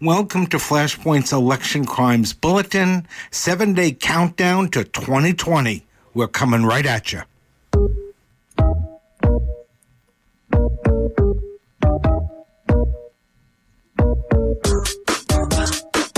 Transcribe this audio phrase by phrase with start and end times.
[0.00, 5.84] Welcome to Flashpoint's Election Crimes Bulletin, seven day countdown to 2020.
[6.14, 7.22] We're coming right at you.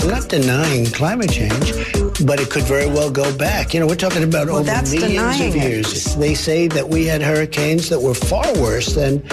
[0.03, 1.73] not denying climate change,
[2.23, 3.73] but it could very well go back.
[3.73, 6.15] You know, we're talking about well, over millions of years.
[6.15, 6.19] It.
[6.19, 9.27] They say that we had hurricanes that were far worse than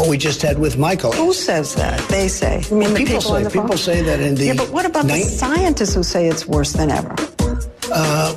[0.00, 1.12] what we just had with Michael.
[1.12, 2.00] Who says that?
[2.08, 2.62] They say.
[2.70, 3.50] I mean, people, people, say.
[3.50, 4.46] People say that in the.
[4.46, 7.14] Yeah, but what about the scientists who say it's worse than ever?
[7.92, 8.34] Uh,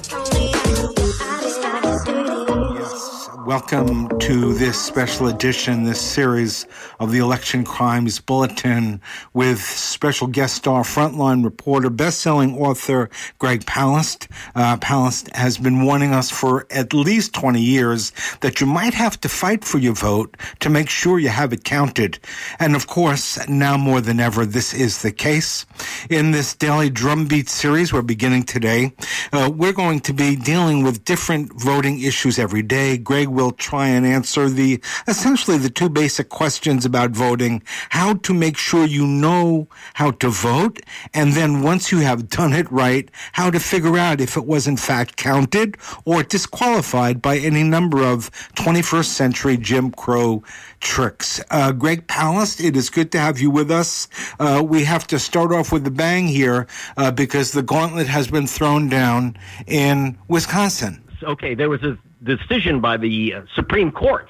[3.45, 6.65] Welcome to this special edition, this series
[7.01, 9.01] of the Election Crimes Bulletin
[9.33, 14.29] with special guest star, frontline reporter, best-selling author Greg Palast.
[14.55, 19.19] Uh, Palast has been warning us for at least 20 years that you might have
[19.19, 22.19] to fight for your vote to make sure you have it counted.
[22.59, 25.65] And of course, now more than ever, this is the case.
[26.09, 28.93] In this daily drumbeat series we're beginning today,
[29.33, 32.97] uh, we're going to be dealing with different voting issues every day.
[32.97, 38.33] Greg will try and answer the essentially the two basic questions about voting how to
[38.33, 40.81] make sure you know how to vote,
[41.13, 44.67] and then once you have done it right, how to figure out if it was
[44.67, 50.43] in fact counted or disqualified by any number of 21st century Jim Crow
[50.79, 51.41] tricks.
[51.49, 54.07] Uh, Greg Palast, it is good to have you with us.
[54.39, 58.27] Uh, we have to start off with a bang here uh, because the gauntlet has
[58.27, 61.01] been thrown down in Wisconsin.
[61.23, 64.29] Okay, there was a decision by the uh, Supreme Court,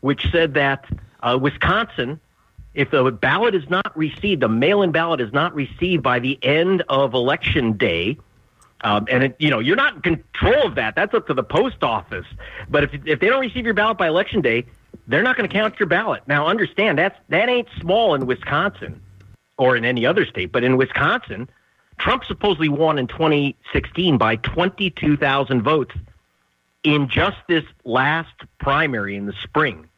[0.00, 0.84] which said that
[1.22, 2.20] uh, Wisconsin,
[2.74, 6.82] if the ballot is not received, the mail-in ballot is not received by the end
[6.88, 8.18] of election day,
[8.82, 10.94] um, and it, you know you're not in control of that.
[10.94, 12.26] That's up to the post office.
[12.68, 14.66] But if if they don't receive your ballot by election day,
[15.06, 16.22] they're not going to count your ballot.
[16.26, 19.00] Now, understand that's that ain't small in Wisconsin
[19.56, 21.48] or in any other state, but in Wisconsin,
[21.98, 25.94] Trump supposedly won in 2016 by 22,000 votes
[26.86, 29.88] in just this last primary in the spring,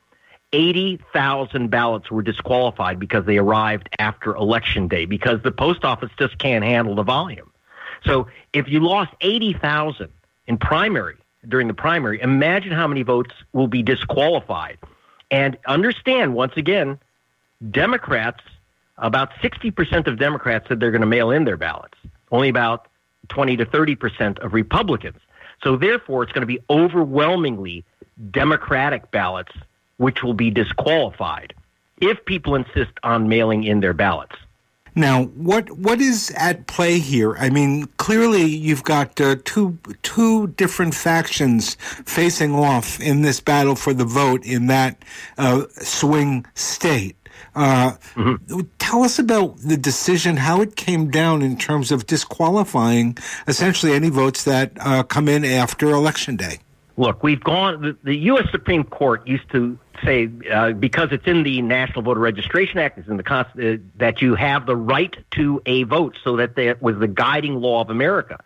[0.54, 6.38] 80,000 ballots were disqualified because they arrived after election day because the post office just
[6.38, 7.53] can't handle the volume.
[8.06, 10.09] So if you lost 80,000
[10.47, 11.16] in primary
[11.47, 14.78] during the primary, imagine how many votes will be disqualified.
[15.31, 16.99] And understand once again,
[17.70, 18.41] Democrats,
[18.97, 21.99] about 60% of Democrats said they're going to mail in their ballots.
[22.32, 22.88] Only about
[23.28, 25.19] 20 to 30% of Republicans.
[25.62, 27.84] So therefore, it's going to be overwhelmingly
[28.30, 29.52] Democratic ballots
[29.98, 31.52] which will be disqualified
[32.00, 34.36] if people insist on mailing in their ballots.
[34.94, 37.36] Now, what what is at play here?
[37.36, 43.76] I mean, clearly you've got uh, two two different factions facing off in this battle
[43.76, 45.04] for the vote in that
[45.36, 47.16] uh, swing state.
[47.54, 48.60] Uh, mm-hmm.
[48.78, 53.16] Tell us about the decision, how it came down in terms of disqualifying
[53.47, 56.59] essentially any votes that uh, come in after Election Day.
[56.97, 58.50] Look, we've gone, the, the U.S.
[58.50, 63.09] Supreme Court used to say, uh, because it's in the National Voter Registration Act, it's
[63.09, 63.44] in the uh,
[63.97, 67.81] that you have the right to a vote, so that that was the guiding law
[67.81, 68.41] of America.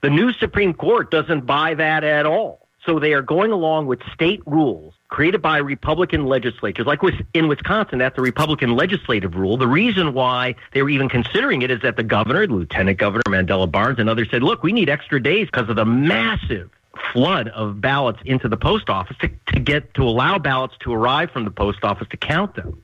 [0.00, 2.66] The new Supreme Court doesn't buy that at all.
[2.84, 6.86] So they are going along with state rules created by Republican legislatures.
[6.86, 7.00] Like
[7.34, 9.58] in Wisconsin, that's a Republican legislative rule.
[9.58, 13.70] The reason why they were even considering it is that the governor, Lieutenant Governor Mandela
[13.70, 16.70] Barnes, and others said, look, we need extra days because of the massive
[17.12, 21.30] flood of ballots into the post office to, to get to allow ballots to arrive
[21.30, 22.80] from the post office to count them.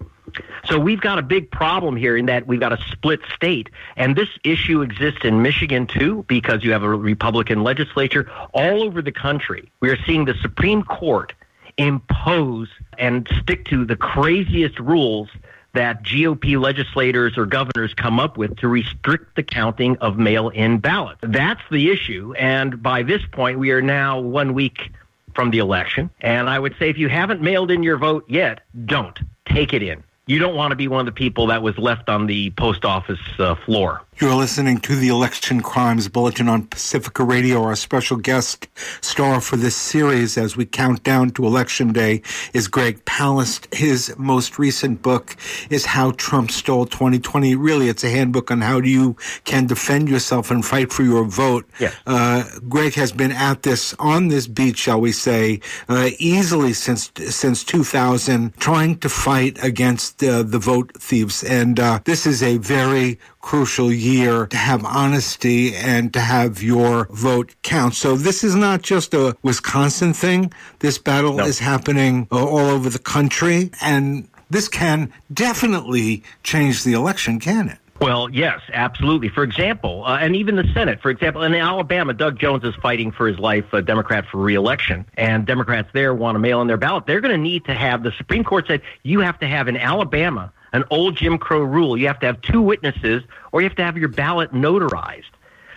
[0.66, 3.70] So we've got a big problem here in that we've got a split state.
[3.96, 9.00] And this issue exists in Michigan too, because you have a Republican legislature all over
[9.00, 9.72] the country.
[9.80, 11.32] We are seeing the Supreme Court
[11.78, 12.68] impose
[12.98, 15.28] and stick to the craziest rules
[15.74, 20.78] that GOP legislators or governors come up with to restrict the counting of mail in
[20.78, 21.20] ballots.
[21.22, 22.34] That's the issue.
[22.36, 24.90] And by this point, we are now one week
[25.34, 26.10] from the election.
[26.20, 29.18] And I would say if you haven't mailed in your vote yet, don't.
[29.46, 32.08] Take it in you don't want to be one of the people that was left
[32.10, 34.02] on the post office uh, floor.
[34.20, 37.62] You're listening to the Election Crimes Bulletin on Pacifica Radio.
[37.62, 38.66] Our special guest
[39.00, 42.22] star for this series as we count down to Election Day
[42.52, 43.72] is Greg Palast.
[43.72, 45.36] His most recent book
[45.70, 47.54] is How Trump Stole 2020.
[47.54, 51.69] Really, it's a handbook on how you can defend yourself and fight for your vote.
[51.78, 51.94] Yes.
[52.04, 57.12] Uh, Greg has been at this, on this beat, shall we say, uh, easily since,
[57.28, 61.43] since 2000, trying to fight against uh, the vote thieves.
[61.43, 67.06] And uh, this is a very crucial year to have honesty and to have your
[67.11, 67.94] vote count.
[67.94, 70.53] So this is not just a Wisconsin thing.
[70.81, 71.44] This battle no.
[71.44, 77.69] is happening uh, all over the country and this can definitely change the election, can
[77.69, 77.79] it?
[78.00, 79.28] Well, yes, absolutely.
[79.28, 83.10] For example, uh, and even the Senate, for example, in Alabama, Doug Jones is fighting
[83.10, 86.76] for his life, a Democrat for reelection, and Democrats there want to mail in their
[86.76, 87.06] ballot.
[87.06, 89.76] They're going to need to have the Supreme Court said you have to have in
[89.76, 91.96] Alabama an old Jim Crow rule.
[91.96, 95.24] You have to have two witnesses, or you have to have your ballot notarized.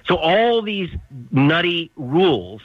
[0.06, 0.90] So all these
[1.32, 2.62] nutty rules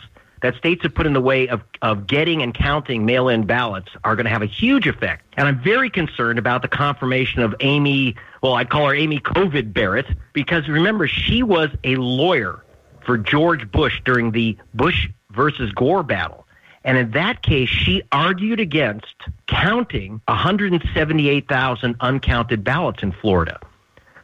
[0.46, 3.90] that states have put in the way of, of getting and counting mail in ballots
[4.04, 5.24] are going to have a huge effect.
[5.36, 9.72] And I'm very concerned about the confirmation of Amy, well, I'd call her Amy COVID
[9.72, 12.64] Barrett, because remember, she was a lawyer
[13.04, 16.46] for George Bush during the Bush versus Gore battle.
[16.84, 19.16] And in that case, she argued against
[19.48, 23.58] counting 178,000 uncounted ballots in Florida.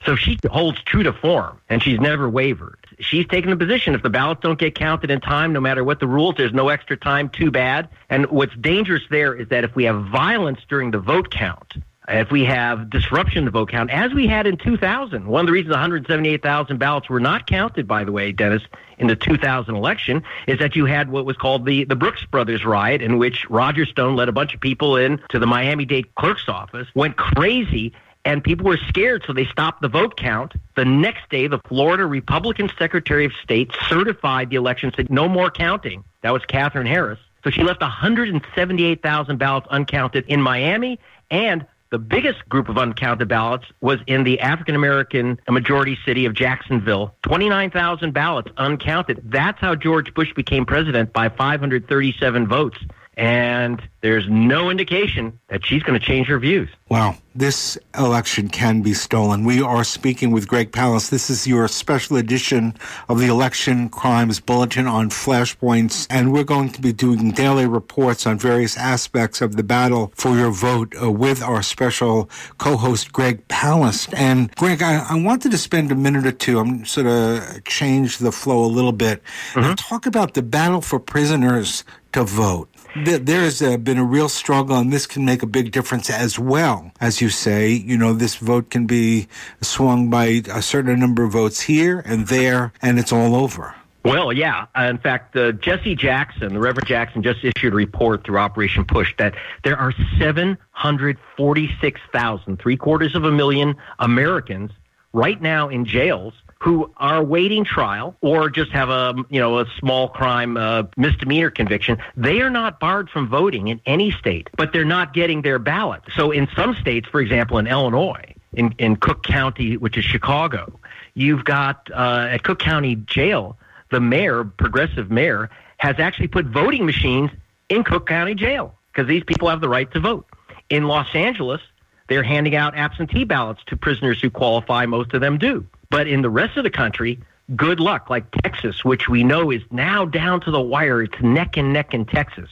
[0.06, 2.81] So she holds true to form, and she's never wavered.
[3.00, 6.00] She's taken the position if the ballots don't get counted in time, no matter what
[6.00, 7.88] the rules, there's no extra time, too bad.
[8.10, 11.74] And what's dangerous there is that if we have violence during the vote count,
[12.08, 15.52] if we have disruption the vote count, as we had in 2000, one of the
[15.52, 18.62] reasons 178,000 ballots were not counted, by the way, Dennis,
[18.98, 22.64] in the 2000 election, is that you had what was called the, the Brooks Brothers
[22.64, 26.12] riot, in which Roger Stone led a bunch of people in to the Miami Dade
[26.16, 27.92] clerk's office, went crazy,
[28.24, 30.54] and people were scared, so they stopped the vote count.
[30.76, 35.50] The next day, the Florida Republican Secretary of State certified the election, said no more
[35.50, 36.04] counting.
[36.22, 37.18] That was Katherine Harris.
[37.42, 43.66] So she left 178,000 ballots uncounted in Miami, and the biggest group of uncounted ballots
[43.80, 47.14] was in the African American majority city of Jacksonville.
[47.22, 49.20] 29,000 ballots uncounted.
[49.24, 52.78] That's how George Bush became president by 537 votes
[53.14, 56.68] and there's no indication that she's going to change her views.
[56.88, 59.44] Wow, this election can be stolen.
[59.44, 61.10] We are speaking with Greg Palast.
[61.10, 62.74] This is your special edition
[63.08, 68.26] of the Election Crimes Bulletin on Flashpoints, and we're going to be doing daily reports
[68.26, 73.46] on various aspects of the battle for your vote uh, with our special co-host Greg
[73.48, 74.12] Palast.
[74.16, 76.58] And Greg, I, I, wanted to spend a minute or two.
[76.58, 79.22] I'm sort of change the flow a little bit
[79.52, 79.60] mm-hmm.
[79.60, 84.76] and talk about the battle for prisoners to vote there's uh, been a real struggle,
[84.76, 86.92] and this can make a big difference as well.
[87.00, 89.26] As you say, you know, this vote can be
[89.60, 93.74] swung by a certain number of votes here and there, and it's all over.
[94.04, 94.66] Well, yeah.
[94.76, 99.14] In fact, uh, Jesse Jackson, the Reverend Jackson, just issued a report through Operation Push
[99.18, 104.72] that there are 746,000, three quarters of a million Americans
[105.12, 109.66] right now in jails who are awaiting trial or just have a you know a
[109.80, 114.72] small crime uh, misdemeanor conviction, they are not barred from voting in any state, but
[114.72, 116.02] they're not getting their ballot.
[116.14, 120.78] So in some states, for example, in Illinois, in in Cook County, which is Chicago,
[121.14, 123.58] you've got uh, at Cook County Jail,
[123.90, 127.30] the mayor, progressive mayor, has actually put voting machines
[127.70, 130.26] in Cook County Jail because these people have the right to vote.
[130.70, 131.60] In Los Angeles,
[132.08, 134.86] they're handing out absentee ballots to prisoners who qualify.
[134.86, 135.66] Most of them do.
[135.92, 137.20] But in the rest of the country,
[137.54, 141.02] good luck, like Texas, which we know is now down to the wire.
[141.02, 142.48] It's neck and neck in Texas.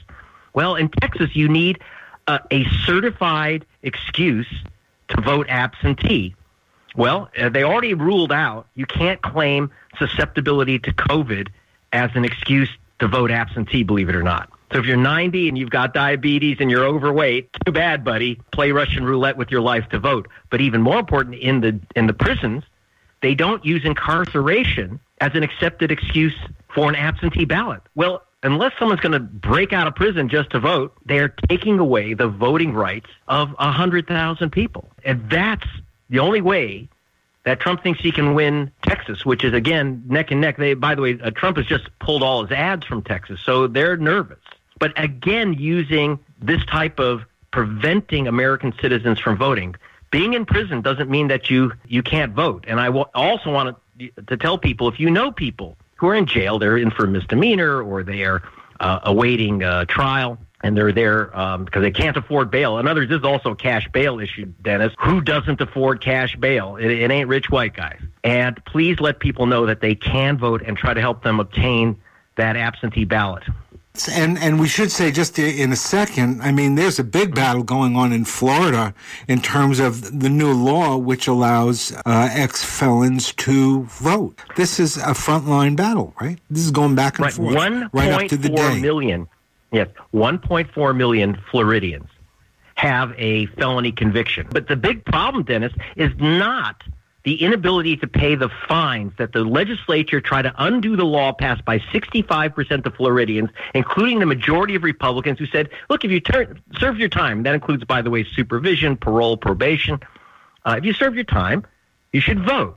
[0.53, 1.79] Well, in Texas, you need
[2.27, 4.47] a, a certified excuse
[5.09, 6.35] to vote absentee.
[6.95, 11.49] Well, uh, they already ruled out you can't claim susceptibility to COVID
[11.95, 14.51] as an excuse to vote absentee, believe it or not.
[14.71, 18.39] So if you're 90 and you've got diabetes and you're overweight, too bad, buddy.
[18.53, 20.29] Play Russian roulette with your life to vote.
[20.51, 22.65] But even more important, in the in the prisons,
[23.23, 26.37] they don't use incarceration as an accepted excuse
[26.75, 27.83] for an absentee ballot.
[27.95, 32.15] Well, unless someone's going to break out of prison just to vote, they're taking away
[32.15, 34.91] the voting rights of 100,000 people.
[35.05, 35.67] And that's
[36.09, 36.89] the only way
[37.45, 40.57] that Trump thinks he can win Texas, which is, again, neck and neck.
[40.57, 43.67] They, by the way, uh, Trump has just pulled all his ads from Texas, so
[43.67, 44.39] they're nervous.
[44.79, 49.75] But again, using this type of preventing American citizens from voting
[50.11, 52.65] being in prison doesn't mean that you you can't vote.
[52.67, 56.27] And I also want to, to tell people if you know people who are in
[56.27, 58.43] jail, they're in for a misdemeanor or they are
[58.81, 62.79] uh, awaiting trial and they're there um, because they can't afford bail.
[62.79, 64.93] And others, this is also a cash bail issue, Dennis.
[65.01, 66.77] Who doesn't afford cash bail?
[66.77, 68.01] It, it ain't rich white guys.
[68.23, 72.01] And please let people know that they can vote and try to help them obtain
[72.37, 73.45] that absentee ballot.
[74.09, 77.65] And and we should say just in a second, I mean, there's a big battle
[77.65, 78.95] going on in Florida
[79.27, 84.41] in terms of the new law which allows uh, ex felons to vote.
[84.57, 86.39] This is a frontline battle, right?
[86.49, 87.35] This is going back and right.
[87.35, 88.81] forth, One right up to the day.
[88.81, 89.29] Million,
[89.73, 92.09] yes, 1.4 million Floridians
[92.77, 94.47] have a felony conviction.
[94.51, 96.83] But the big problem, Dennis, is not
[97.25, 101.65] the inability to pay the fines that the legislature tried to undo the law passed
[101.65, 106.61] by 65% of Floridians, including the majority of Republicans who said, look, if you turn,
[106.79, 110.01] serve your time, that includes, by the way, supervision, parole, probation.
[110.65, 111.65] Uh, if you serve your time,
[112.13, 112.77] You should vote.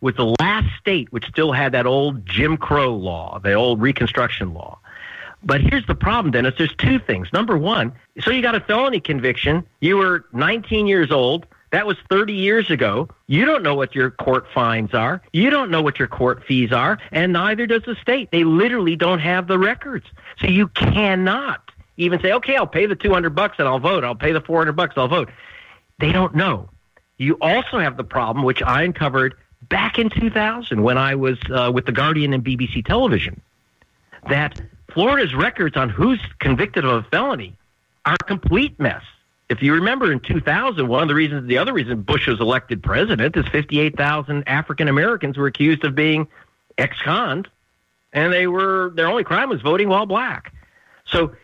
[0.00, 4.52] With the last state which still had that old Jim Crow law, the old Reconstruction
[4.52, 4.78] law.
[5.42, 6.54] But here's the problem, Dennis.
[6.58, 7.32] There's two things.
[7.32, 9.66] Number one, so you got a felony conviction.
[9.80, 11.46] You were 19 years old.
[11.74, 13.08] That was 30 years ago.
[13.26, 15.20] You don't know what your court fines are.
[15.32, 18.30] You don't know what your court fees are, and neither does the state.
[18.30, 20.06] They literally don't have the records.
[20.38, 24.04] So you cannot even say, okay, I'll pay the 200 bucks and I'll vote.
[24.04, 25.30] I'll pay the 400 bucks, I'll vote.
[25.98, 26.70] They don't know.
[27.18, 29.34] You also have the problem, which I uncovered
[29.68, 33.40] back in 2000 when I was uh, with The Guardian and BBC Television,
[34.30, 34.60] that
[34.92, 37.56] Florida's records on who's convicted of a felony
[38.06, 39.02] are a complete mess.
[39.50, 42.82] If you remember in 2000, one of the reasons, the other reason Bush was elected
[42.82, 46.28] president is 58,000 African Americans were accused of being
[46.78, 47.46] ex-cons,
[48.12, 50.52] and they were their only crime was voting while black.
[51.04, 51.36] So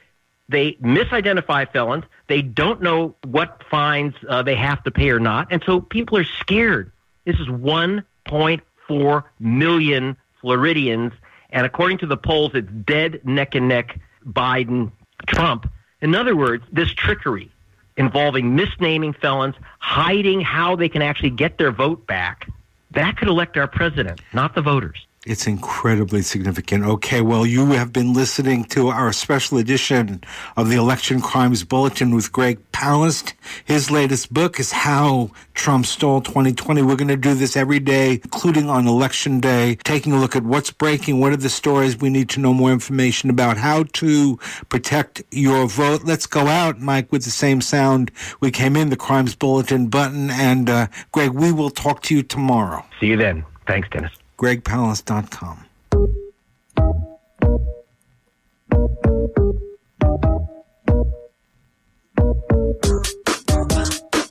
[0.49, 2.05] they misidentify felons.
[2.27, 6.17] They don't know what fines uh, they have to pay or not, and so people
[6.17, 6.93] are scared.
[7.27, 11.13] This is 1.4 million Floridians,
[11.51, 14.91] and according to the polls, it's dead neck and neck Biden
[15.27, 15.71] Trump.
[16.01, 17.51] In other words, this trickery
[17.97, 22.49] involving misnaming felons, hiding how they can actually get their vote back,
[22.93, 25.07] that could elect our president, not the voters.
[25.27, 26.83] It's incredibly significant.
[26.87, 30.25] Okay, well, you have been listening to our special edition
[30.57, 33.35] of the Election Crimes Bulletin with Greg Palast.
[33.67, 36.81] His latest book is How Trump Stole 2020.
[36.81, 40.45] We're going to do this every day, including on Election Day, taking a look at
[40.45, 44.39] what's breaking, what are the stories we need to know more information about, how to
[44.71, 46.03] protect your vote.
[46.03, 48.11] Let's go out, Mike, with the same sound
[48.41, 50.31] we came in, the Crimes Bulletin button.
[50.31, 52.87] And uh, Greg, we will talk to you tomorrow.
[53.01, 53.45] See you then.
[53.67, 55.67] Thanks, Dennis gregpalast.com.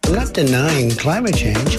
[0.05, 1.77] I'm not denying climate change,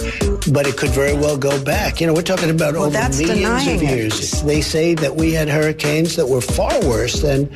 [0.49, 1.99] but it could very well go back.
[1.99, 4.41] You know, we're talking about well, over millions of years.
[4.41, 4.45] It.
[4.45, 7.47] They say that we had hurricanes that were far worse than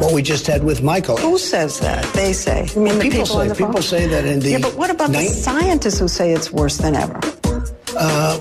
[0.00, 1.16] what we just had with Michael.
[1.18, 2.04] Who says that?
[2.14, 2.68] They say.
[2.74, 3.54] I mean, people, people, say.
[3.54, 4.50] People say that in the.
[4.50, 7.20] Yeah, but what about the scientists who say it's worse than ever?
[7.96, 8.40] Uh,